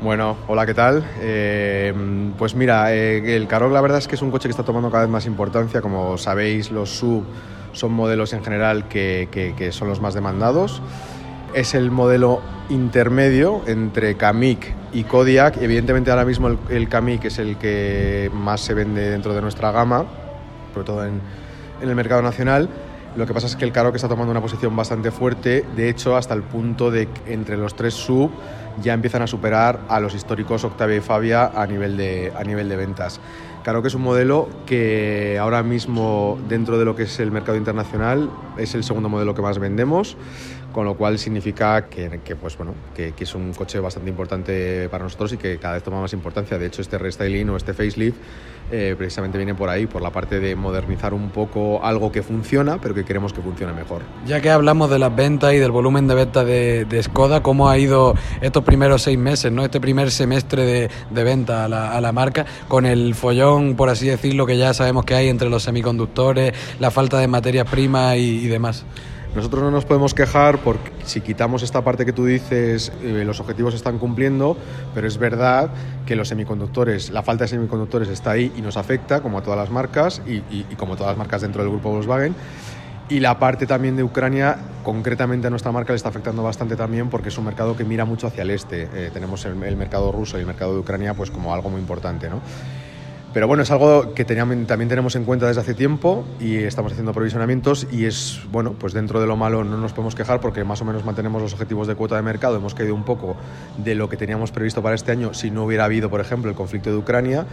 Bueno, 0.00 0.36
hola, 0.46 0.64
¿qué 0.64 0.74
tal? 0.74 1.04
Eh, 1.20 1.92
pues 2.38 2.54
mira, 2.54 2.94
eh, 2.94 3.34
el 3.34 3.48
Karoq 3.48 3.72
la 3.72 3.80
verdad 3.80 3.98
es 3.98 4.06
que 4.06 4.14
es 4.14 4.22
un 4.22 4.30
coche 4.30 4.46
que 4.48 4.52
está 4.52 4.62
tomando 4.62 4.92
cada 4.92 5.02
vez 5.02 5.10
más 5.10 5.26
importancia. 5.26 5.80
Como 5.80 6.16
sabéis, 6.18 6.70
los 6.70 6.90
sub 6.90 7.24
son 7.72 7.92
modelos 7.94 8.32
en 8.32 8.44
general 8.44 8.86
que, 8.86 9.70
son 9.72 9.88
los 9.88 10.00
más 10.00 10.14
demandados. 10.14 10.80
Es 11.52 11.74
el 11.74 11.90
modelo 11.90 12.40
intermedio 12.68 13.62
entre 13.66 14.16
Kamiq 14.16 14.72
y 14.92 15.02
Kodiak. 15.02 15.60
Evidentemente 15.60 16.12
ahora 16.12 16.24
mismo 16.24 16.46
el, 16.46 16.58
el 16.70 16.88
Kamiq 16.88 17.24
es 17.24 17.40
el 17.40 17.56
que 17.56 18.30
más 18.32 18.60
se 18.60 18.74
vende 18.74 19.10
dentro 19.10 19.34
de 19.34 19.42
nuestra 19.42 19.72
gama, 19.72 20.04
sobre 20.74 20.86
todo 20.86 21.04
en 21.04 21.20
el 21.82 21.94
mercado 21.96 22.22
nacional. 22.22 22.68
Lo 23.16 23.26
que 23.26 23.34
pasa 23.34 23.46
es 23.46 23.56
que 23.56 23.64
el 23.64 23.72
Karoq 23.72 23.96
está 23.96 24.08
tomando 24.08 24.30
una 24.30 24.40
posición 24.40 24.76
bastante 24.76 25.10
fuerte, 25.10 25.64
de 25.74 25.88
hecho 25.88 26.16
hasta 26.16 26.34
el 26.34 26.42
punto 26.42 26.90
de 26.90 27.08
que 27.08 27.32
entre 27.32 27.56
los 27.56 27.74
tres 27.74 27.94
sub 27.94 28.30
ya 28.82 28.92
empiezan 28.94 29.22
a 29.22 29.26
superar 29.26 29.80
a 29.88 29.98
los 29.98 30.14
históricos 30.14 30.62
Octavia 30.62 30.96
y 30.96 31.00
Fabia 31.00 31.46
a 31.46 31.66
nivel 31.66 31.96
de, 31.96 32.32
a 32.36 32.44
nivel 32.44 32.68
de 32.68 32.76
ventas. 32.76 33.20
Claro 33.64 33.82
que 33.82 33.88
es 33.88 33.94
un 33.94 34.02
modelo 34.02 34.48
que 34.66 35.36
ahora 35.40 35.62
mismo 35.62 36.38
dentro 36.48 36.78
de 36.78 36.84
lo 36.84 36.94
que 36.94 37.02
es 37.02 37.18
el 37.18 37.32
mercado 37.32 37.58
internacional 37.58 38.30
es 38.56 38.74
el 38.74 38.84
segundo 38.84 39.08
modelo 39.08 39.34
que 39.34 39.42
más 39.42 39.58
vendemos, 39.58 40.16
con 40.78 40.84
lo 40.84 40.94
cual 40.94 41.18
significa 41.18 41.86
que, 41.88 42.36
pues, 42.40 42.56
bueno, 42.56 42.72
que, 42.94 43.12
es 43.18 43.34
un 43.34 43.52
coche 43.52 43.80
bastante 43.80 44.10
importante 44.10 44.88
para 44.88 45.02
nosotros 45.02 45.32
y 45.32 45.36
que 45.36 45.58
cada 45.58 45.74
vez 45.74 45.82
toma 45.82 46.00
más 46.00 46.12
importancia. 46.12 46.56
De 46.56 46.66
hecho, 46.66 46.82
este 46.82 46.98
restyling 46.98 47.50
o 47.50 47.56
este 47.56 47.74
facelift 47.74 48.16
eh, 48.70 48.94
precisamente 48.96 49.38
viene 49.38 49.56
por 49.56 49.70
ahí, 49.70 49.88
por 49.88 50.02
la 50.02 50.10
parte 50.10 50.38
de 50.38 50.54
modernizar 50.54 51.14
un 51.14 51.30
poco 51.30 51.84
algo 51.84 52.12
que 52.12 52.22
funciona, 52.22 52.80
pero 52.80 52.94
que 52.94 53.04
queremos 53.04 53.32
que 53.32 53.40
funcione 53.40 53.72
mejor. 53.72 54.02
Ya 54.24 54.40
que 54.40 54.50
hablamos 54.50 54.88
de 54.88 55.00
las 55.00 55.16
ventas 55.16 55.52
y 55.52 55.56
del 55.56 55.72
volumen 55.72 56.06
de 56.06 56.14
ventas 56.14 56.46
de, 56.46 57.00
Skoda, 57.02 57.42
¿cómo 57.42 57.68
ha 57.68 57.76
ido 57.76 58.14
estos 58.40 58.62
primeros 58.62 59.02
seis 59.02 59.18
meses, 59.18 59.50
¿no? 59.50 59.64
este 59.64 59.80
primer 59.80 60.12
semestre 60.12 60.64
de, 60.64 60.90
de 61.10 61.24
venta 61.24 61.64
a 61.64 61.68
la, 61.68 61.90
a 61.90 62.00
la, 62.00 62.12
marca, 62.12 62.46
con 62.68 62.86
el 62.86 63.16
follón, 63.16 63.74
por 63.74 63.88
así 63.88 64.06
decirlo, 64.06 64.46
que 64.46 64.56
ya 64.56 64.72
sabemos 64.72 65.04
que 65.04 65.16
hay 65.16 65.28
entre 65.28 65.50
los 65.50 65.64
semiconductores, 65.64 66.52
la 66.78 66.92
falta 66.92 67.18
de 67.18 67.26
materias 67.26 67.68
primas 67.68 68.16
y 68.16 68.46
demás? 68.46 68.86
Nosotros 69.34 69.62
no 69.62 69.70
nos 69.70 69.84
podemos 69.84 70.14
quejar 70.14 70.58
porque 70.58 70.90
si 71.04 71.20
quitamos 71.20 71.62
esta 71.62 71.82
parte 71.82 72.06
que 72.06 72.12
tú 72.12 72.24
dices, 72.24 72.92
eh, 73.02 73.24
los 73.24 73.40
objetivos 73.40 73.72
se 73.74 73.76
están 73.76 73.98
cumpliendo, 73.98 74.56
pero 74.94 75.06
es 75.06 75.18
verdad 75.18 75.70
que 76.06 76.16
los 76.16 76.28
semiconductores, 76.28 77.10
la 77.10 77.22
falta 77.22 77.44
de 77.44 77.48
semiconductores 77.48 78.08
está 78.08 78.32
ahí 78.32 78.52
y 78.56 78.62
nos 78.62 78.76
afecta, 78.76 79.20
como 79.20 79.38
a 79.38 79.42
todas 79.42 79.58
las 79.58 79.70
marcas 79.70 80.22
y, 80.26 80.40
como 80.76 80.94
a 80.94 80.96
todas 80.96 81.12
las 81.12 81.18
marcas 81.18 81.42
dentro 81.42 81.62
del 81.62 81.70
grupo 81.70 81.90
Volkswagen. 81.90 82.34
Y 83.10 83.20
la 83.20 83.38
parte 83.38 83.66
también 83.66 83.96
de 83.96 84.02
Ucrania, 84.02 84.58
concretamente 84.82 85.46
a 85.46 85.50
nuestra 85.50 85.72
marca, 85.72 85.92
le 85.92 85.96
está 85.96 86.10
afectando 86.10 86.42
bastante 86.42 86.76
también 86.76 87.08
porque 87.08 87.30
es 87.30 87.38
un 87.38 87.46
mercado 87.46 87.76
que 87.76 87.84
mira 87.84 88.04
mucho 88.04 88.26
hacia 88.26 88.42
el 88.42 88.50
este. 88.50 88.88
Eh, 88.92 89.10
tenemos 89.12 89.44
el, 89.46 89.62
el, 89.62 89.76
mercado 89.76 90.12
ruso 90.12 90.36
y 90.36 90.40
el 90.40 90.46
mercado 90.46 90.74
de 90.74 90.80
Ucrania 90.80 91.14
pues 91.14 91.30
como 91.30 91.54
algo 91.54 91.70
muy 91.70 91.80
importante. 91.80 92.28
¿no? 92.28 92.42
Pero 93.32 93.46
bueno, 93.46 93.62
es 93.62 93.70
algo 93.70 94.14
que 94.14 94.24
también 94.24 94.66
tenemos 94.66 95.14
en 95.14 95.24
cuenta 95.24 95.46
desde 95.46 95.60
hace 95.60 95.74
tiempo 95.74 96.24
y 96.40 96.56
estamos 96.56 96.92
haciendo 96.92 97.12
provisionamientos 97.12 97.86
y 97.92 98.06
es, 98.06 98.40
bueno, 98.50 98.72
pues 98.72 98.94
dentro 98.94 99.20
de 99.20 99.26
lo 99.26 99.36
malo 99.36 99.64
no 99.64 99.76
nos 99.76 99.92
podemos 99.92 100.14
quejar 100.14 100.40
porque 100.40 100.64
más 100.64 100.80
o 100.80 100.86
menos 100.86 101.04
mantenemos 101.04 101.42
los 101.42 101.52
objetivos 101.52 101.86
de 101.86 101.94
cuota 101.94 102.16
de 102.16 102.22
mercado, 102.22 102.56
hemos 102.56 102.74
caído 102.74 102.94
un 102.94 103.04
poco 103.04 103.36
de 103.76 103.94
lo 103.94 104.08
que 104.08 104.16
teníamos 104.16 104.50
previsto 104.50 104.82
para 104.82 104.94
este 104.94 105.12
año 105.12 105.34
si 105.34 105.50
no 105.50 105.64
hubiera 105.64 105.84
habido, 105.84 106.08
por 106.08 106.20
ejemplo, 106.20 106.50
el 106.50 106.56
conflicto 106.56 106.90
de 106.90 106.96
Ucrania 106.96 107.46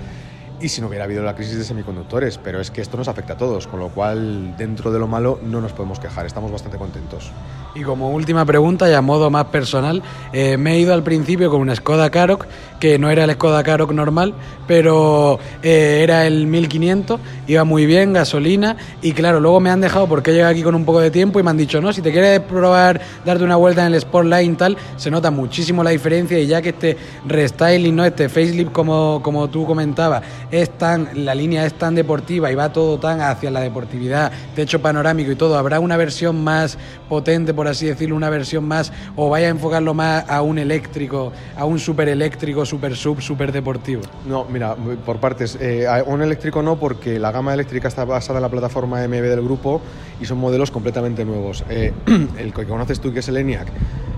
y 0.59 0.69
si 0.69 0.81
no 0.81 0.87
hubiera 0.87 1.05
habido 1.05 1.23
la 1.23 1.35
crisis 1.35 1.57
de 1.57 1.63
semiconductores, 1.63 2.37
pero 2.37 2.59
es 2.59 2.71
que 2.71 2.81
esto 2.81 2.97
nos 2.97 3.07
afecta 3.07 3.33
a 3.33 3.37
todos, 3.37 3.67
con 3.67 3.79
lo 3.79 3.89
cual 3.89 4.55
dentro 4.57 4.91
de 4.91 4.99
lo 4.99 5.07
malo 5.07 5.39
no 5.43 5.61
nos 5.61 5.73
podemos 5.73 5.99
quejar, 5.99 6.25
estamos 6.25 6.51
bastante 6.51 6.77
contentos. 6.77 7.31
Y 7.75 7.83
como 7.83 8.11
última 8.11 8.45
pregunta 8.45 8.89
y 8.89 8.93
a 8.93 9.01
modo 9.01 9.29
más 9.29 9.47
personal, 9.47 10.01
eh, 10.31 10.55
me 10.55 10.75
he 10.75 10.79
ido 10.79 10.93
al 10.93 11.03
principio 11.03 11.49
con 11.49 11.59
una 11.59 11.75
Skoda 11.75 12.09
Karoq, 12.09 12.45
que 12.79 12.97
no 12.97 13.09
era 13.09 13.25
el 13.25 13.33
Skoda 13.33 13.63
Karoq 13.63 13.91
normal, 13.91 14.33
pero 14.65 15.39
eh, 15.61 15.99
era 16.01 16.25
el 16.25 16.47
1500, 16.47 17.19
iba 17.47 17.65
muy 17.65 17.85
bien, 17.85 18.13
gasolina, 18.13 18.77
y 19.01 19.11
claro, 19.11 19.41
luego 19.41 19.59
me 19.59 19.71
han 19.71 19.81
dejado 19.81 20.07
porque 20.07 20.31
he 20.31 20.33
llegado 20.33 20.51
aquí 20.51 20.63
con 20.63 20.73
un 20.73 20.85
poco 20.85 21.01
de 21.01 21.11
tiempo 21.11 21.37
y 21.37 21.43
me 21.43 21.49
han 21.49 21.57
dicho, 21.57 21.81
no, 21.81 21.91
si 21.91 22.01
te 22.01 22.13
quieres 22.13 22.39
probar, 22.39 23.01
darte 23.25 23.43
una 23.43 23.57
vuelta 23.57 23.85
en 23.85 23.93
el 23.93 23.99
Sportline 23.99 24.55
tal, 24.55 24.77
se 24.95 25.11
nota 25.11 25.29
muchísimo 25.29 25.83
la 25.83 25.89
diferencia 25.89 26.39
y 26.39 26.47
ya 26.47 26.61
que 26.61 26.69
este 26.69 26.97
restyling, 27.25 27.93
no 27.93 28.05
este 28.05 28.29
facelift 28.29 28.71
como, 28.71 29.19
como 29.21 29.49
tú 29.49 29.65
comentabas, 29.65 30.23
es 30.51 30.69
tan, 30.77 31.25
la 31.25 31.35
línea 31.35 31.65
es 31.65 31.73
tan 31.73 31.95
deportiva 31.95 32.51
y 32.51 32.55
va 32.55 32.71
todo 32.71 32.99
tan 32.99 33.21
hacia 33.21 33.51
la 33.51 33.61
deportividad, 33.61 34.31
techo 34.55 34.81
panorámico 34.81 35.31
y 35.31 35.35
todo, 35.35 35.57
habrá 35.57 35.79
una 35.79 35.97
versión 35.97 36.43
más 36.43 36.77
potente, 37.09 37.53
por 37.53 37.67
así 37.67 37.85
decirlo, 37.85 38.15
una 38.15 38.29
versión 38.29 38.65
más, 38.65 38.91
o 39.15 39.29
vaya 39.29 39.47
a 39.47 39.49
enfocarlo 39.49 39.93
más 39.93 40.29
a 40.29 40.41
un 40.41 40.59
eléctrico, 40.59 41.31
a 41.55 41.65
un 41.65 41.79
super 41.79 42.09
eléctrico, 42.09 42.65
super 42.65 42.95
sub, 42.95 43.21
super 43.21 43.51
deportivo? 43.51 44.01
No, 44.27 44.45
mira, 44.45 44.75
por 45.05 45.17
partes. 45.17 45.57
Eh, 45.59 45.87
un 46.05 46.21
eléctrico 46.21 46.61
no, 46.61 46.77
porque 46.77 47.19
la 47.19 47.31
gama 47.31 47.53
eléctrica 47.53 47.87
está 47.87 48.05
basada 48.05 48.39
en 48.39 48.43
la 48.43 48.49
plataforma 48.49 49.05
MB 49.07 49.21
del 49.21 49.41
grupo 49.41 49.81
y 50.19 50.25
son 50.25 50.37
modelos 50.37 50.71
completamente 50.71 51.25
nuevos. 51.25 51.63
Eh, 51.69 51.93
el 52.37 52.53
que 52.53 52.65
conoces 52.65 52.99
tú, 52.99 53.13
que 53.13 53.19
es 53.19 53.27
el 53.27 53.37
ENIAC, 53.37 53.67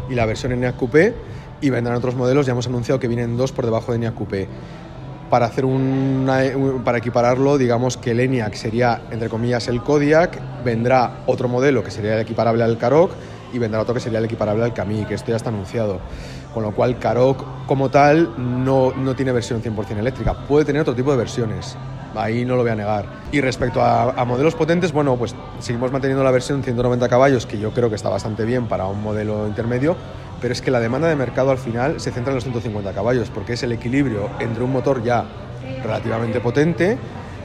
y 0.09 0.15
la 0.15 0.25
versión 0.25 0.51
ENIAC 0.51 0.75
Coupé, 0.75 1.13
y 1.59 1.69
vendrán 1.69 1.97
otros 1.97 2.15
modelos, 2.15 2.45
ya 2.45 2.51
hemos 2.51 2.67
anunciado 2.67 2.99
que 2.99 3.07
vienen 3.07 3.35
dos 3.35 3.51
por 3.51 3.65
debajo 3.65 3.91
de 3.91 3.97
ENIAC 3.97 4.13
Coupé 4.13 4.47
para 5.29 5.45
hacer 5.45 5.65
una, 5.65 6.41
para 6.83 6.97
equipararlo, 6.97 7.57
digamos 7.57 7.97
que 7.97 8.11
el 8.11 8.19
ENIAC 8.19 8.53
sería 8.53 9.01
entre 9.11 9.29
comillas 9.29 9.67
el 9.67 9.81
Kodiak, 9.81 10.63
vendrá 10.63 11.23
otro 11.25 11.47
modelo 11.47 11.83
que 11.83 11.91
sería 11.91 12.15
el 12.15 12.21
equiparable 12.21 12.63
al 12.63 12.77
Karoq 12.77 13.11
y 13.53 13.59
vendrá 13.59 13.81
otro 13.81 13.93
que 13.93 13.99
sería 13.99 14.19
el 14.19 14.25
equiparable 14.25 14.63
al 14.63 14.73
Kami, 14.73 15.05
que 15.05 15.13
esto 15.13 15.29
ya 15.29 15.37
está 15.37 15.49
anunciado. 15.49 15.99
Con 16.53 16.63
lo 16.63 16.71
cual 16.71 16.97
Karoq 16.97 17.65
como 17.65 17.89
tal 17.89 18.33
no, 18.37 18.93
no 18.95 19.15
tiene 19.15 19.31
versión 19.31 19.61
100% 19.61 19.97
eléctrica, 19.97 20.33
puede 20.33 20.65
tener 20.65 20.81
otro 20.81 20.95
tipo 20.95 21.11
de 21.11 21.17
versiones, 21.17 21.77
ahí 22.15 22.45
no 22.45 22.55
lo 22.55 22.63
voy 22.63 22.71
a 22.71 22.75
negar. 22.75 23.05
Y 23.31 23.41
respecto 23.41 23.81
a, 23.81 24.23
modelos 24.25 24.55
potentes, 24.55 24.91
bueno, 24.91 25.15
pues 25.17 25.35
seguimos 25.59 25.91
manteniendo 25.91 26.23
la 26.23 26.31
versión 26.31 26.63
190 26.63 27.07
caballos, 27.07 27.45
que 27.45 27.59
yo 27.59 27.71
creo 27.71 27.89
que 27.89 27.95
está 27.95 28.09
bastante 28.09 28.45
bien 28.45 28.67
para 28.67 28.85
un 28.85 29.01
modelo 29.01 29.47
intermedio, 29.47 29.95
pero 30.41 30.53
es 30.53 30.61
que 30.61 30.71
la 30.71 30.79
demanda 30.79 31.07
de 31.07 31.15
mercado 31.15 31.51
al 31.51 31.57
final 31.57 31.99
se 31.99 32.11
centra 32.11 32.31
en 32.31 32.35
los 32.35 32.43
150 32.43 32.93
caballos, 32.93 33.29
porque 33.29 33.53
es 33.53 33.63
el 33.63 33.71
equilibrio 33.71 34.29
entre 34.39 34.63
un 34.63 34.71
motor 34.71 35.03
ya 35.03 35.25
relativamente 35.83 36.39
potente, 36.39 36.97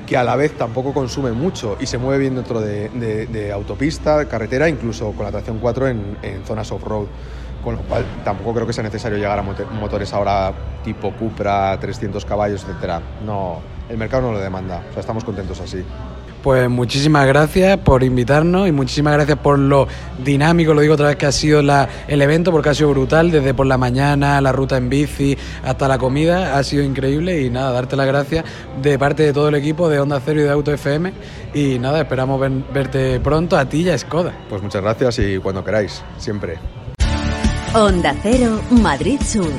que 0.06 0.16
a 0.16 0.24
la 0.24 0.36
vez 0.36 0.52
tampoco 0.56 0.92
consume 0.92 1.32
mucho 1.32 1.76
y 1.80 1.86
se 1.86 1.98
mueve 1.98 2.18
bien 2.18 2.34
dentro 2.34 2.60
de, 2.60 3.50
autopista, 3.52 4.26
carretera, 4.26 4.68
incluso 4.68 5.12
con 5.12 5.24
la 5.24 5.30
tracción 5.30 5.58
4 5.58 5.88
en, 5.88 6.16
en 6.22 6.44
zonas 6.44 6.70
off-road 6.72 7.06
con 7.62 7.76
lo 7.76 7.82
cual 7.82 8.04
tampoco 8.24 8.54
creo 8.54 8.66
que 8.66 8.72
sea 8.72 8.82
necesario 8.82 9.18
llegar 9.18 9.38
a 9.38 9.42
motores 9.42 10.12
ahora 10.12 10.52
tipo 10.84 11.12
Cupra, 11.12 11.78
300 11.78 12.24
caballos, 12.24 12.64
etcétera. 12.64 13.00
No, 13.24 13.60
el 13.88 13.96
mercado 13.96 14.22
no 14.22 14.32
lo 14.32 14.40
demanda, 14.40 14.82
o 14.90 14.92
sea, 14.92 15.00
estamos 15.00 15.24
contentos 15.24 15.60
así. 15.60 15.84
Pues 16.42 16.68
muchísimas 16.68 17.24
gracias 17.28 17.78
por 17.78 18.02
invitarnos 18.02 18.66
y 18.66 18.72
muchísimas 18.72 19.12
gracias 19.14 19.38
por 19.38 19.60
lo 19.60 19.86
dinámico, 20.24 20.74
lo 20.74 20.80
digo 20.80 20.94
otra 20.94 21.06
vez 21.06 21.16
que 21.16 21.26
ha 21.26 21.32
sido 21.32 21.60
el 21.60 22.22
evento 22.22 22.50
porque 22.50 22.70
ha 22.70 22.74
sido 22.74 22.90
brutal, 22.90 23.30
desde 23.30 23.54
por 23.54 23.66
la 23.66 23.78
mañana, 23.78 24.40
la 24.40 24.50
ruta 24.50 24.76
en 24.76 24.88
bici 24.88 25.38
hasta 25.62 25.86
la 25.86 25.98
comida, 25.98 26.58
ha 26.58 26.64
sido 26.64 26.82
increíble 26.82 27.42
y 27.42 27.48
nada, 27.48 27.70
darte 27.70 27.94
las 27.94 28.08
gracias 28.08 28.44
de 28.82 28.98
parte 28.98 29.22
de 29.22 29.32
todo 29.32 29.48
el 29.50 29.54
equipo 29.54 29.88
de 29.88 30.00
Onda 30.00 30.20
Cero 30.24 30.40
y 30.40 30.42
de 30.42 30.50
Auto 30.50 30.72
FM 30.72 31.12
y 31.54 31.78
nada, 31.78 32.00
esperamos 32.00 32.40
verte 32.72 33.20
pronto 33.20 33.56
a 33.56 33.64
ti 33.64 33.82
y 33.82 33.90
a 33.90 33.96
Skoda. 33.96 34.36
Pues 34.48 34.60
muchas 34.62 34.82
gracias 34.82 35.20
y 35.20 35.38
cuando 35.38 35.62
queráis, 35.62 36.02
siempre. 36.18 36.58
Onda 37.72 38.16
Cero, 38.20 38.60
Madrid 38.70 39.20
Sur. 39.22 39.52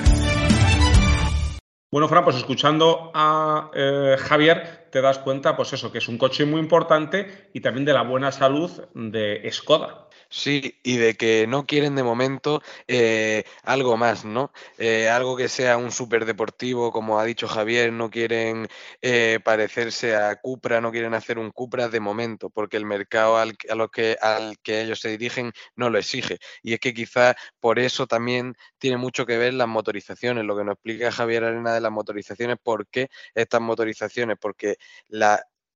Bueno, 1.93 2.09
Fran, 2.09 2.23
pues 2.23 2.35
escuchando 2.37 3.11
a 3.13 3.69
eh, 3.73 4.17
Javier, 4.19 4.82
te 4.93 5.01
das 5.01 5.17
cuenta, 5.17 5.57
pues 5.57 5.73
eso, 5.73 5.91
que 5.91 5.97
es 5.97 6.07
un 6.07 6.19
coche 6.19 6.45
muy 6.45 6.59
importante 6.59 7.49
y 7.51 7.61
también 7.61 7.83
de 7.83 7.93
la 7.93 8.03
buena 8.03 8.31
salud 8.31 8.69
de 8.93 9.49
Skoda. 9.51 10.07
Sí, 10.29 10.79
y 10.83 10.97
de 10.97 11.15
que 11.15 11.45
no 11.47 11.65
quieren 11.67 11.95
de 11.95 12.01
momento 12.01 12.61
eh, 12.87 13.43
algo 13.63 13.97
más, 13.97 14.25
¿no? 14.25 14.51
Eh, 14.79 15.07
algo 15.07 15.37
que 15.37 15.47
sea 15.47 15.77
un 15.77 15.91
deportivo, 16.25 16.91
como 16.91 17.19
ha 17.19 17.25
dicho 17.25 17.47
Javier, 17.47 17.93
no 17.93 18.09
quieren 18.09 18.67
eh, 19.01 19.39
parecerse 19.43 20.15
a 20.15 20.35
Cupra, 20.37 20.81
no 20.81 20.91
quieren 20.91 21.13
hacer 21.13 21.37
un 21.37 21.51
Cupra 21.51 21.87
de 21.87 21.99
momento, 21.99 22.49
porque 22.49 22.77
el 22.77 22.85
mercado 22.85 23.37
al, 23.37 23.55
a 23.69 23.87
que, 23.91 24.17
al 24.21 24.57
que 24.63 24.81
ellos 24.81 24.99
se 24.99 25.09
dirigen 25.09 25.51
no 25.75 25.89
lo 25.89 25.99
exige. 25.99 26.39
Y 26.63 26.73
es 26.73 26.79
que 26.79 26.93
quizás 26.93 27.35
por 27.59 27.77
eso 27.77 28.07
también 28.07 28.55
tiene 28.79 28.97
mucho 28.97 29.25
que 29.25 29.37
ver 29.37 29.53
las 29.53 29.67
motorizaciones, 29.67 30.45
lo 30.45 30.57
que 30.57 30.63
nos 30.63 30.73
explica 30.73 31.11
Javier 31.11 31.43
Arena 31.43 31.73
de 31.73 31.81
las 31.81 31.91
motorizaciones, 31.91 32.57
¿por 32.61 32.87
qué 32.87 33.09
estas 33.35 33.61
motorizaciones? 33.61 34.37
Porque 34.39 34.77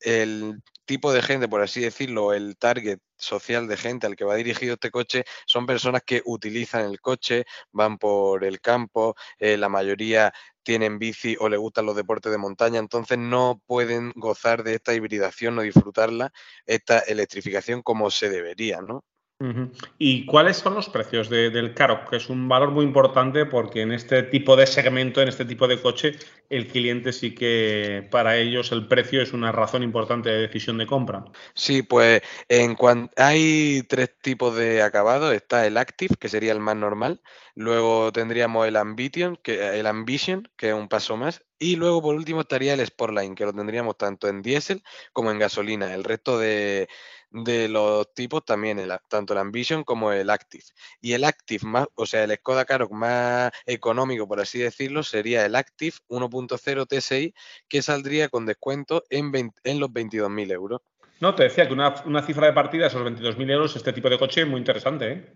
el 0.02 0.62
tipo 0.86 1.12
de 1.12 1.22
gente, 1.22 1.48
por 1.48 1.62
así 1.62 1.82
decirlo, 1.82 2.34
el 2.34 2.58
target 2.58 3.00
social 3.18 3.68
de 3.68 3.78
gente 3.78 4.08
al 4.08 4.16
que 4.16 4.24
va 4.26 4.36
dirigido 4.36 4.76
este 4.76 4.92
coche 4.92 5.26
son 5.46 5.66
personas 5.66 6.02
que 6.06 6.22
utilizan 6.26 6.86
el 6.86 7.02
coche, 7.02 7.46
van 7.72 7.98
por 7.98 8.44
el 8.44 8.62
campo, 8.62 9.16
eh, 9.40 9.58
la 9.58 9.70
mayoría 9.70 10.34
tienen 10.64 11.00
bici 11.00 11.36
o 11.40 11.50
le 11.50 11.58
gustan 11.58 11.86
los 11.86 11.96
deportes 11.96 12.32
de 12.32 12.38
montaña, 12.38 12.80
entonces 12.80 13.18
no 13.18 13.62
pueden 13.66 14.12
gozar 14.16 14.64
de 14.64 14.76
esta 14.76 14.94
hibridación 14.94 15.58
o 15.60 15.62
disfrutarla, 15.62 16.32
esta 16.66 17.00
electrificación 17.00 17.82
como 17.82 18.12
se 18.12 18.30
debería, 18.30 18.82
¿no? 18.82 19.04
¿Y 20.00 20.26
cuáles 20.26 20.58
son 20.58 20.74
los 20.74 20.90
precios 20.90 21.30
del 21.30 21.76
caro? 21.76 22.06
Que 22.10 22.16
es 22.16 22.28
un 22.28 22.48
valor 22.48 22.72
muy 22.72 22.84
importante 22.84 23.46
porque 23.46 23.82
en 23.82 23.92
este 23.92 24.24
tipo 24.24 24.56
de 24.56 24.66
segmento, 24.66 25.22
en 25.22 25.28
este 25.28 25.46
tipo 25.46 25.68
de 25.68 25.80
coche, 25.80 26.16
el 26.50 26.68
cliente 26.68 27.14
sí 27.14 27.36
que 27.36 28.08
para 28.10 28.38
ellos 28.38 28.72
el 28.72 28.88
precio 28.88 29.22
es 29.22 29.34
una 29.34 29.52
razón 29.52 29.84
importante 29.84 30.30
de 30.30 30.42
decisión 30.42 30.80
de 30.80 30.88
compra. 30.88 31.24
Sí, 31.54 31.84
pues 31.84 32.22
en 32.50 32.76
hay 33.16 33.84
tres 33.88 34.18
tipos 34.22 34.56
de 34.56 34.82
acabado. 34.82 35.32
Está 35.32 35.68
el 35.68 35.78
Active, 35.78 36.16
que 36.20 36.30
sería 36.30 36.52
el 36.52 36.60
más 36.60 36.76
normal. 36.76 37.22
Luego 37.54 38.12
tendríamos 38.12 38.68
el 38.68 38.76
Ambition, 38.76 39.38
que, 39.44 39.80
el 39.80 39.86
Ambition, 39.86 40.50
que 40.58 40.70
es 40.70 40.74
un 40.74 40.88
paso 40.88 41.16
más. 41.16 41.44
Y 41.60 41.76
luego 41.76 42.02
por 42.02 42.16
último 42.16 42.42
estaría 42.42 42.74
el 42.74 42.86
Sportline, 42.86 43.36
que 43.36 43.46
lo 43.46 43.54
tendríamos 43.54 43.98
tanto 43.98 44.28
en 44.28 44.42
diésel 44.42 44.84
como 45.14 45.32
en 45.32 45.40
gasolina. 45.40 45.94
El 45.94 46.04
resto 46.04 46.38
de 46.38 46.88
de 47.32 47.68
los 47.68 48.14
tipos 48.14 48.44
también, 48.46 48.80
tanto 49.10 49.34
el 49.34 49.40
Ambition 49.40 49.84
como 49.84 50.12
el 50.12 50.30
Active. 50.30 50.64
Y 51.02 51.14
el 51.14 51.24
Active 51.24 51.68
más, 51.68 51.88
o 51.96 52.06
sea, 52.06 52.24
el 52.24 52.34
Skoda 52.36 52.66
Karoq 52.66 52.92
más 52.92 53.52
económico, 53.66 54.28
por 54.28 54.40
así 54.40 54.60
decirlo, 54.60 55.04
sería 55.04 55.46
el 55.46 55.56
Active 55.56 55.98
1.0 56.10 56.88
TSI, 56.88 57.34
que 57.68 57.82
saldría 57.82 58.30
con 58.30 58.46
descuento 58.46 59.04
en, 59.10 59.32
en 59.64 59.80
los 59.80 59.90
22.000 59.90 60.52
euros. 60.52 60.82
No, 61.20 61.34
te 61.34 61.44
decía 61.44 61.68
que 61.68 61.74
una, 61.74 61.96
una 62.06 62.22
cifra 62.22 62.48
de 62.48 62.54
partida, 62.54 62.88
esos 62.88 63.02
22.000 63.02 63.52
euros, 63.52 63.76
este 63.76 63.94
tipo 63.94 64.10
de 64.10 64.20
coche 64.20 64.42
es 64.42 64.48
muy 64.48 64.60
interesante, 64.60 65.12
¿eh? 65.12 65.34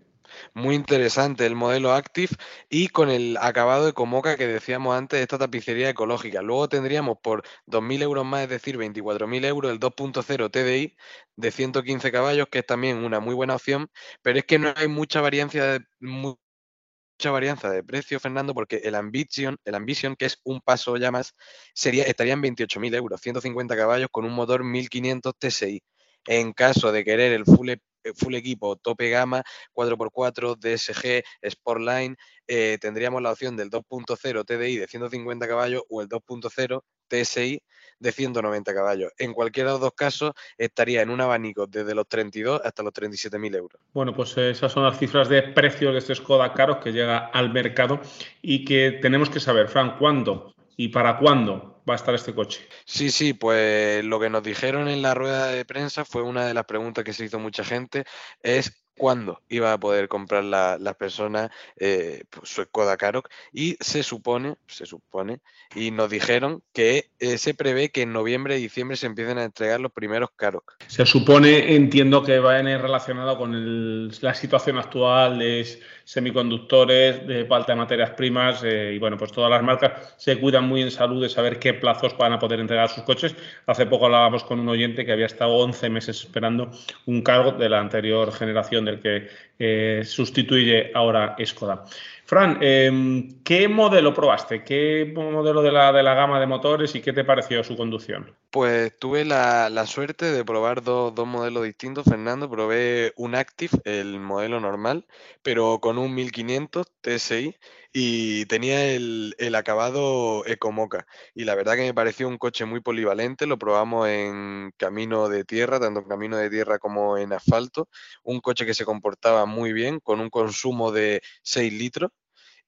Muy 0.54 0.74
interesante 0.74 1.46
el 1.46 1.54
modelo 1.54 1.92
Active 1.92 2.34
y 2.68 2.88
con 2.88 3.10
el 3.10 3.36
acabado 3.40 3.86
de 3.86 3.92
Comoca 3.92 4.36
que 4.36 4.46
decíamos 4.46 4.96
antes 4.96 5.20
esta 5.20 5.38
tapicería 5.38 5.90
ecológica. 5.90 6.42
Luego 6.42 6.68
tendríamos 6.68 7.18
por 7.22 7.42
2.000 7.66 8.02
euros 8.02 8.24
más, 8.24 8.42
es 8.44 8.48
decir, 8.48 8.76
24.000 8.78 9.44
euros, 9.44 9.72
el 9.72 9.80
2.0 9.80 10.50
TDI 10.50 10.96
de 11.36 11.50
115 11.50 12.12
caballos, 12.12 12.48
que 12.50 12.60
es 12.60 12.66
también 12.66 12.98
una 12.98 13.20
muy 13.20 13.34
buena 13.34 13.54
opción, 13.56 13.88
pero 14.22 14.38
es 14.38 14.44
que 14.44 14.58
no 14.58 14.72
hay 14.76 14.88
mucha 14.88 15.20
variancia 15.20 15.64
de, 15.64 15.80
mucha 16.00 17.30
varianza 17.30 17.70
de 17.70 17.84
precio, 17.84 18.20
Fernando, 18.20 18.54
porque 18.54 18.76
el 18.84 18.94
Ambition, 18.94 19.56
el 19.64 19.74
Ambition, 19.74 20.16
que 20.16 20.26
es 20.26 20.40
un 20.44 20.60
paso 20.60 20.96
ya 20.96 21.10
más, 21.10 21.34
sería, 21.74 22.04
estaría 22.04 22.32
en 22.34 22.42
28.000 22.42 22.94
euros, 22.96 23.20
150 23.20 23.76
caballos 23.76 24.08
con 24.10 24.24
un 24.24 24.32
motor 24.32 24.64
1500 24.64 25.32
TSI. 25.38 25.82
En 26.26 26.52
caso 26.52 26.92
de 26.92 27.04
querer 27.04 27.32
el 27.32 27.44
full 27.44 27.70
full 28.14 28.34
equipo, 28.34 28.76
tope 28.76 29.10
gama, 29.10 29.42
4x4, 29.74 30.56
DSG, 30.58 31.22
Sportline, 31.50 32.16
eh, 32.46 32.78
tendríamos 32.80 33.22
la 33.22 33.32
opción 33.32 33.56
del 33.56 33.70
2.0 33.70 34.44
TDI 34.44 34.76
de 34.76 34.86
150 34.86 35.48
caballos 35.48 35.82
o 35.88 36.02
el 36.02 36.08
2.0 36.08 36.82
TSI 37.08 37.62
de 37.98 38.12
190 38.12 38.74
caballos. 38.74 39.12
En 39.18 39.32
cualquiera 39.32 39.70
de 39.70 39.74
los 39.74 39.80
dos 39.80 39.92
casos 39.94 40.32
estaría 40.56 41.02
en 41.02 41.10
un 41.10 41.20
abanico 41.20 41.66
desde 41.66 41.94
los 41.94 42.08
32 42.08 42.60
hasta 42.64 42.82
los 42.82 42.92
37.000 42.92 43.56
euros. 43.56 43.80
Bueno, 43.92 44.14
pues 44.14 44.36
esas 44.36 44.72
son 44.72 44.84
las 44.84 44.98
cifras 44.98 45.28
de 45.28 45.42
precios 45.42 45.92
de 45.92 45.98
este 45.98 46.14
Skoda 46.14 46.52
Karoq 46.52 46.82
que 46.82 46.92
llega 46.92 47.26
al 47.26 47.52
mercado 47.52 48.00
y 48.40 48.64
que 48.64 48.98
tenemos 49.02 49.30
que 49.30 49.40
saber, 49.40 49.68
Fran, 49.68 49.98
cuándo 49.98 50.54
y 50.82 50.88
para 50.88 51.16
cuándo 51.16 51.80
va 51.88 51.94
a 51.94 51.96
estar 51.96 52.12
este 52.12 52.34
coche. 52.34 52.68
Sí, 52.84 53.12
sí, 53.12 53.34
pues 53.34 54.04
lo 54.04 54.18
que 54.18 54.28
nos 54.28 54.42
dijeron 54.42 54.88
en 54.88 55.00
la 55.00 55.14
rueda 55.14 55.46
de 55.46 55.64
prensa 55.64 56.04
fue 56.04 56.22
una 56.22 56.44
de 56.44 56.54
las 56.54 56.64
preguntas 56.64 57.04
que 57.04 57.12
se 57.12 57.24
hizo 57.24 57.38
mucha 57.38 57.62
gente, 57.62 58.04
es 58.42 58.81
cuándo 58.96 59.40
iba 59.48 59.72
a 59.72 59.78
poder 59.78 60.08
comprar 60.08 60.44
las 60.44 60.80
la 60.80 60.94
personas 60.94 61.50
eh, 61.76 62.24
pues, 62.30 62.48
su 62.48 62.62
Skoda 62.62 62.96
Karoq 62.96 63.28
y 63.52 63.76
se 63.80 64.02
supone, 64.02 64.56
se 64.66 64.86
supone, 64.86 65.40
y 65.74 65.90
nos 65.90 66.10
dijeron 66.10 66.62
que 66.72 67.10
eh, 67.18 67.38
se 67.38 67.54
prevé 67.54 67.90
que 67.90 68.02
en 68.02 68.12
noviembre 68.12 68.58
y 68.58 68.62
diciembre 68.62 68.96
se 68.96 69.06
empiecen 69.06 69.38
a 69.38 69.44
entregar 69.44 69.80
los 69.80 69.92
primeros 69.92 70.30
Karoq. 70.36 70.74
Se 70.86 71.06
supone, 71.06 71.74
entiendo 71.74 72.22
que 72.22 72.38
va 72.38 72.56
a 72.56 72.62
relacionado 72.62 73.36
con 73.36 74.08
la 74.08 74.34
situación 74.34 74.78
actual 74.78 75.38
de 75.38 75.66
semiconductores, 76.04 77.26
de 77.26 77.44
falta 77.44 77.72
de 77.72 77.76
materias 77.76 78.10
primas 78.10 78.62
eh, 78.64 78.92
y 78.94 78.98
bueno, 78.98 79.16
pues 79.16 79.32
todas 79.32 79.50
las 79.50 79.62
marcas 79.62 80.14
se 80.16 80.38
cuidan 80.38 80.66
muy 80.66 80.82
en 80.82 80.90
salud 80.90 81.22
de 81.22 81.28
saber 81.28 81.58
qué 81.58 81.74
plazos 81.74 82.16
van 82.16 82.32
a 82.32 82.38
poder 82.38 82.60
entregar 82.60 82.88
sus 82.88 83.04
coches. 83.04 83.34
Hace 83.66 83.86
poco 83.86 84.06
hablábamos 84.06 84.44
con 84.44 84.60
un 84.60 84.68
oyente 84.68 85.04
que 85.04 85.12
había 85.12 85.26
estado 85.26 85.54
11 85.54 85.90
meses 85.90 86.20
esperando 86.20 86.70
un 87.06 87.22
cargo 87.22 87.52
de 87.52 87.68
la 87.68 87.80
anterior 87.80 88.32
generación 88.32 88.81
del 88.84 89.00
que 89.00 89.28
eh, 89.58 90.02
sustituye 90.04 90.90
ahora 90.94 91.36
Skoda. 91.44 91.84
Fran, 92.32 92.56
em, 92.62 93.42
¿qué 93.44 93.68
modelo 93.68 94.14
probaste? 94.14 94.64
¿Qué 94.64 95.12
modelo 95.14 95.60
de 95.60 95.70
la, 95.70 95.92
de 95.92 96.02
la 96.02 96.14
gama 96.14 96.40
de 96.40 96.46
motores 96.46 96.94
y 96.94 97.02
qué 97.02 97.12
te 97.12 97.24
pareció 97.24 97.62
su 97.62 97.76
conducción? 97.76 98.34
Pues 98.48 98.98
tuve 98.98 99.26
la, 99.26 99.84
suerte 99.84 100.32
de 100.32 100.42
probar 100.42 100.82
dos, 100.82 101.12
modelos 101.26 101.64
distintos, 101.64 102.06
Fernando. 102.06 102.48
Probé 102.48 103.12
un 103.16 103.34
Active, 103.34 103.78
el 103.84 104.18
modelo 104.18 104.60
normal, 104.60 105.06
pero 105.42 105.78
con 105.80 105.98
un 105.98 106.14
1500 106.14 106.86
TSI 107.02 107.54
y 107.92 108.46
tenía 108.46 108.94
el, 108.94 109.34
el, 109.36 109.54
acabado 109.54 110.46
Ecomoca. 110.46 111.06
Y 111.34 111.44
la 111.44 111.54
verdad 111.54 111.74
que 111.74 111.82
me 111.82 111.92
pareció 111.92 112.28
un 112.28 112.38
coche 112.38 112.64
muy 112.64 112.80
polivalente. 112.80 113.46
Lo 113.46 113.58
probamos 113.58 114.08
en 114.08 114.72
camino 114.78 115.28
de 115.28 115.44
tierra, 115.44 115.78
tanto 115.78 116.00
en 116.00 116.08
camino 116.08 116.38
de 116.38 116.48
tierra 116.48 116.78
como 116.78 117.18
en 117.18 117.34
asfalto. 117.34 117.90
Un 118.22 118.40
coche 118.40 118.64
que 118.64 118.72
se 118.72 118.86
comportaba 118.86 119.44
muy 119.44 119.74
bien, 119.74 120.00
con 120.00 120.20
un 120.20 120.30
consumo 120.30 120.92
de 120.92 121.20
6 121.42 121.70
litros 121.74 122.10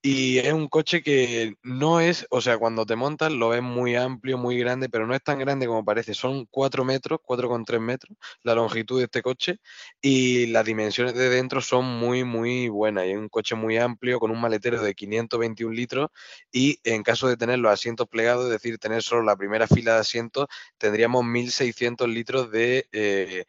Y 0.07 0.37
es 0.37 0.53
un 0.53 0.67
coche 0.67 1.01
que 1.01 1.55
no 1.63 1.99
es, 1.99 2.27
o 2.29 2.39
sea, 2.39 2.59
cuando 2.59 2.85
te 2.85 2.95
montas 2.95 3.31
lo 3.31 3.49
ves 3.49 3.63
muy 3.63 3.95
amplio, 3.95 4.37
muy 4.37 4.55
grande, 4.59 4.87
pero 4.87 5.07
no 5.07 5.15
es 5.15 5.23
tan 5.23 5.39
grande 5.39 5.65
como 5.65 5.83
parece. 5.83 6.13
Son 6.13 6.45
4 6.45 6.85
metros, 6.85 7.19
4,3 7.23 7.79
metros 7.79 8.15
la 8.43 8.53
longitud 8.53 8.99
de 8.99 9.05
este 9.05 9.23
coche 9.23 9.57
y 10.01 10.45
las 10.47 10.63
dimensiones 10.63 11.15
de 11.15 11.29
dentro 11.29 11.59
son 11.59 11.85
muy, 11.85 12.23
muy 12.23 12.69
buenas. 12.69 13.07
Y 13.07 13.11
es 13.13 13.17
un 13.17 13.29
coche 13.29 13.55
muy 13.55 13.77
amplio 13.77 14.19
con 14.19 14.29
un 14.29 14.39
maletero 14.39 14.79
de 14.79 14.93
521 14.93 15.73
litros 15.73 16.09
y 16.51 16.79
en 16.83 17.01
caso 17.01 17.27
de 17.27 17.35
tener 17.35 17.57
los 17.57 17.71
asientos 17.73 18.07
plegados, 18.07 18.45
es 18.45 18.51
decir, 18.51 18.77
tener 18.77 19.01
solo 19.01 19.23
la 19.23 19.35
primera 19.35 19.65
fila 19.65 19.95
de 19.95 20.01
asientos, 20.01 20.45
tendríamos 20.77 21.25
1.600 21.25 22.07
litros 22.13 22.51
de... 22.51 22.87
Eh, 22.91 23.45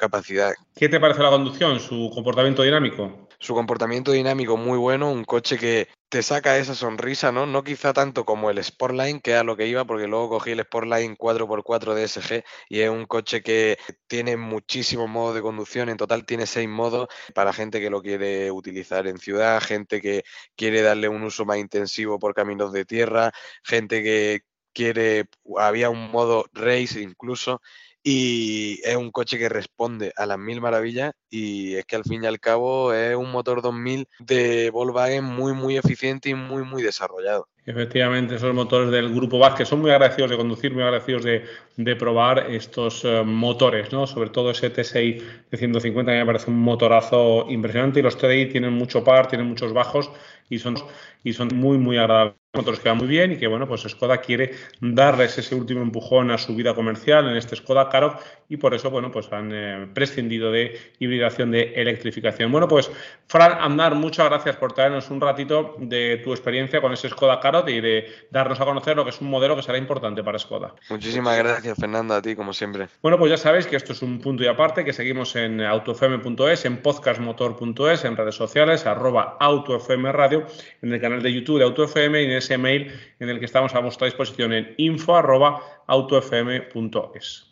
capacidad. 0.00 0.52
¿Qué 0.74 0.88
te 0.88 0.98
parece 0.98 1.22
la 1.22 1.30
conducción, 1.30 1.78
su 1.78 2.10
comportamiento 2.12 2.62
dinámico? 2.62 3.28
Su 3.38 3.54
comportamiento 3.54 4.12
dinámico 4.12 4.56
muy 4.56 4.76
bueno, 4.76 5.10
un 5.12 5.24
coche 5.24 5.56
que 5.56 5.88
te 6.10 6.22
saca 6.22 6.58
esa 6.58 6.74
sonrisa, 6.74 7.32
¿no? 7.32 7.46
No 7.46 7.62
quizá 7.62 7.92
tanto 7.92 8.24
como 8.24 8.50
el 8.50 8.62
Sportline, 8.62 9.20
que 9.20 9.30
era 9.30 9.44
lo 9.44 9.56
que 9.56 9.66
iba, 9.66 9.84
porque 9.84 10.08
luego 10.08 10.28
cogí 10.28 10.50
el 10.50 10.60
Sportline 10.60 11.16
4x4 11.16 11.94
DSG 11.94 12.42
y 12.68 12.80
es 12.80 12.90
un 12.90 13.06
coche 13.06 13.42
que 13.42 13.78
tiene 14.08 14.36
muchísimos 14.36 15.08
modos 15.08 15.34
de 15.34 15.42
conducción, 15.42 15.88
en 15.88 15.96
total 15.96 16.26
tiene 16.26 16.46
seis 16.46 16.68
modos 16.68 17.08
para 17.34 17.52
gente 17.52 17.80
que 17.80 17.90
lo 17.90 18.02
quiere 18.02 18.50
utilizar 18.50 19.06
en 19.06 19.18
ciudad, 19.18 19.62
gente 19.62 20.00
que 20.00 20.24
quiere 20.56 20.82
darle 20.82 21.08
un 21.08 21.22
uso 21.22 21.44
más 21.44 21.58
intensivo 21.58 22.18
por 22.18 22.34
caminos 22.34 22.72
de 22.72 22.84
tierra, 22.84 23.32
gente 23.62 24.02
que 24.02 24.40
quiere, 24.72 25.26
había 25.58 25.90
un 25.90 26.10
modo 26.10 26.46
race 26.52 27.00
incluso, 27.00 27.60
y 28.02 28.80
es 28.84 28.96
un 28.96 29.10
coche 29.10 29.38
que 29.38 29.48
responde 29.48 30.12
a 30.16 30.26
las 30.26 30.38
mil 30.38 30.60
maravillas 30.60 31.12
y 31.28 31.74
es 31.74 31.84
que 31.84 31.96
al 31.96 32.04
fin 32.04 32.24
y 32.24 32.26
al 32.26 32.40
cabo 32.40 32.94
es 32.94 33.14
un 33.14 33.30
motor 33.30 33.62
2000 33.62 34.06
de 34.18 34.70
Volkswagen 34.70 35.24
muy 35.24 35.52
muy 35.52 35.76
eficiente 35.76 36.30
y 36.30 36.34
muy 36.34 36.64
muy 36.64 36.82
desarrollado. 36.82 37.48
Efectivamente, 37.66 38.36
esos 38.36 38.54
motores 38.54 38.90
del 38.90 39.14
grupo 39.14 39.38
VAZ 39.38 39.54
que 39.54 39.64
son 39.66 39.80
muy 39.80 39.90
agradecidos 39.90 40.30
de 40.30 40.36
conducir, 40.36 40.72
muy 40.72 40.82
agradecidos 40.82 41.22
de, 41.22 41.44
de 41.76 41.94
probar 41.94 42.50
estos 42.50 43.04
eh, 43.04 43.22
motores, 43.22 43.92
¿no? 43.92 44.06
Sobre 44.06 44.30
todo 44.30 44.50
ese 44.50 44.72
T6 44.72 45.22
de 45.50 45.56
150 45.56 46.10
que 46.10 46.18
me 46.18 46.26
parece 46.26 46.50
un 46.50 46.58
motorazo 46.58 47.46
impresionante 47.48 48.00
y 48.00 48.02
los 48.02 48.16
TDI 48.16 48.46
tienen 48.46 48.72
mucho 48.72 49.04
par, 49.04 49.28
tienen 49.28 49.46
muchos 49.46 49.74
bajos 49.74 50.10
y 50.50 50.58
son, 50.58 50.76
y 51.24 51.32
son 51.32 51.48
muy 51.54 51.78
muy 51.78 51.96
agradables 51.96 52.40
motores 52.52 52.80
que 52.80 52.88
van 52.88 52.98
muy 52.98 53.06
bien 53.06 53.30
y 53.30 53.36
que 53.36 53.46
bueno 53.46 53.68
pues 53.68 53.82
Skoda 53.82 54.18
quiere 54.18 54.52
darles 54.80 55.38
ese 55.38 55.54
último 55.54 55.82
empujón 55.82 56.32
a 56.32 56.38
su 56.38 56.56
vida 56.56 56.74
comercial 56.74 57.28
en 57.28 57.36
este 57.36 57.54
Skoda 57.54 57.88
Karoq 57.88 58.20
y 58.48 58.56
por 58.56 58.74
eso 58.74 58.90
bueno 58.90 59.12
pues 59.12 59.32
han 59.32 59.52
eh, 59.52 59.88
prescindido 59.94 60.50
de 60.50 60.76
hibridación 60.98 61.52
de 61.52 61.74
electrificación. 61.76 62.50
Bueno 62.50 62.66
pues 62.66 62.90
Fran 63.28 63.52
Andar 63.60 63.94
muchas 63.94 64.28
gracias 64.28 64.56
por 64.56 64.72
traernos 64.72 65.10
un 65.10 65.20
ratito 65.20 65.76
de 65.78 66.20
tu 66.24 66.32
experiencia 66.32 66.80
con 66.80 66.92
ese 66.92 67.08
Skoda 67.08 67.38
Karoq 67.38 67.68
y 67.68 67.80
de 67.80 68.08
darnos 68.32 68.60
a 68.60 68.64
conocer 68.64 68.96
lo 68.96 69.04
que 69.04 69.10
es 69.10 69.20
un 69.20 69.30
modelo 69.30 69.54
que 69.54 69.62
será 69.62 69.78
importante 69.78 70.24
para 70.24 70.36
Skoda. 70.36 70.74
Muchísimas 70.88 71.38
gracias 71.38 71.78
Fernando 71.78 72.14
a 72.14 72.22
ti 72.22 72.34
como 72.34 72.52
siempre. 72.52 72.88
Bueno 73.00 73.16
pues 73.16 73.30
ya 73.30 73.36
sabéis 73.36 73.68
que 73.68 73.76
esto 73.76 73.92
es 73.92 74.02
un 74.02 74.20
punto 74.20 74.42
y 74.42 74.48
aparte 74.48 74.84
que 74.84 74.92
seguimos 74.92 75.36
en 75.36 75.60
autofm.es 75.60 76.64
en 76.64 76.78
podcastmotor.es 76.78 78.04
en 78.04 78.16
redes 78.16 78.34
sociales 78.34 78.86
arroba 78.86 79.36
autofm 79.38 80.06
radio 80.06 80.39
en 80.82 80.92
el 80.92 81.00
canal 81.00 81.22
de 81.22 81.32
YouTube 81.32 81.58
de 81.58 81.64
autofm 81.64 82.16
y 82.16 82.24
en 82.24 82.32
ese 82.32 82.58
mail 82.58 82.92
en 83.18 83.28
el 83.28 83.38
que 83.38 83.46
estamos 83.46 83.74
a 83.74 83.80
vuestra 83.80 84.06
disposición 84.06 84.52
en 84.52 84.74
info.autofm.es. 84.78 87.46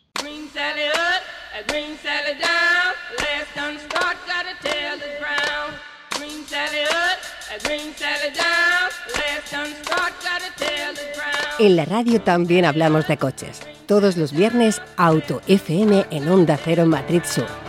En 11.59 11.75
la 11.75 11.85
radio 11.85 12.21
también 12.21 12.63
hablamos 12.63 13.07
de 13.07 13.17
coches. 13.17 13.61
Todos 13.85 14.15
los 14.15 14.31
viernes, 14.31 14.81
Auto 14.95 15.41
FM 15.47 16.05
en 16.09 16.29
Onda 16.29 16.57
Cero 16.57 16.85
Madrid 16.85 17.21
Sur. 17.25 17.68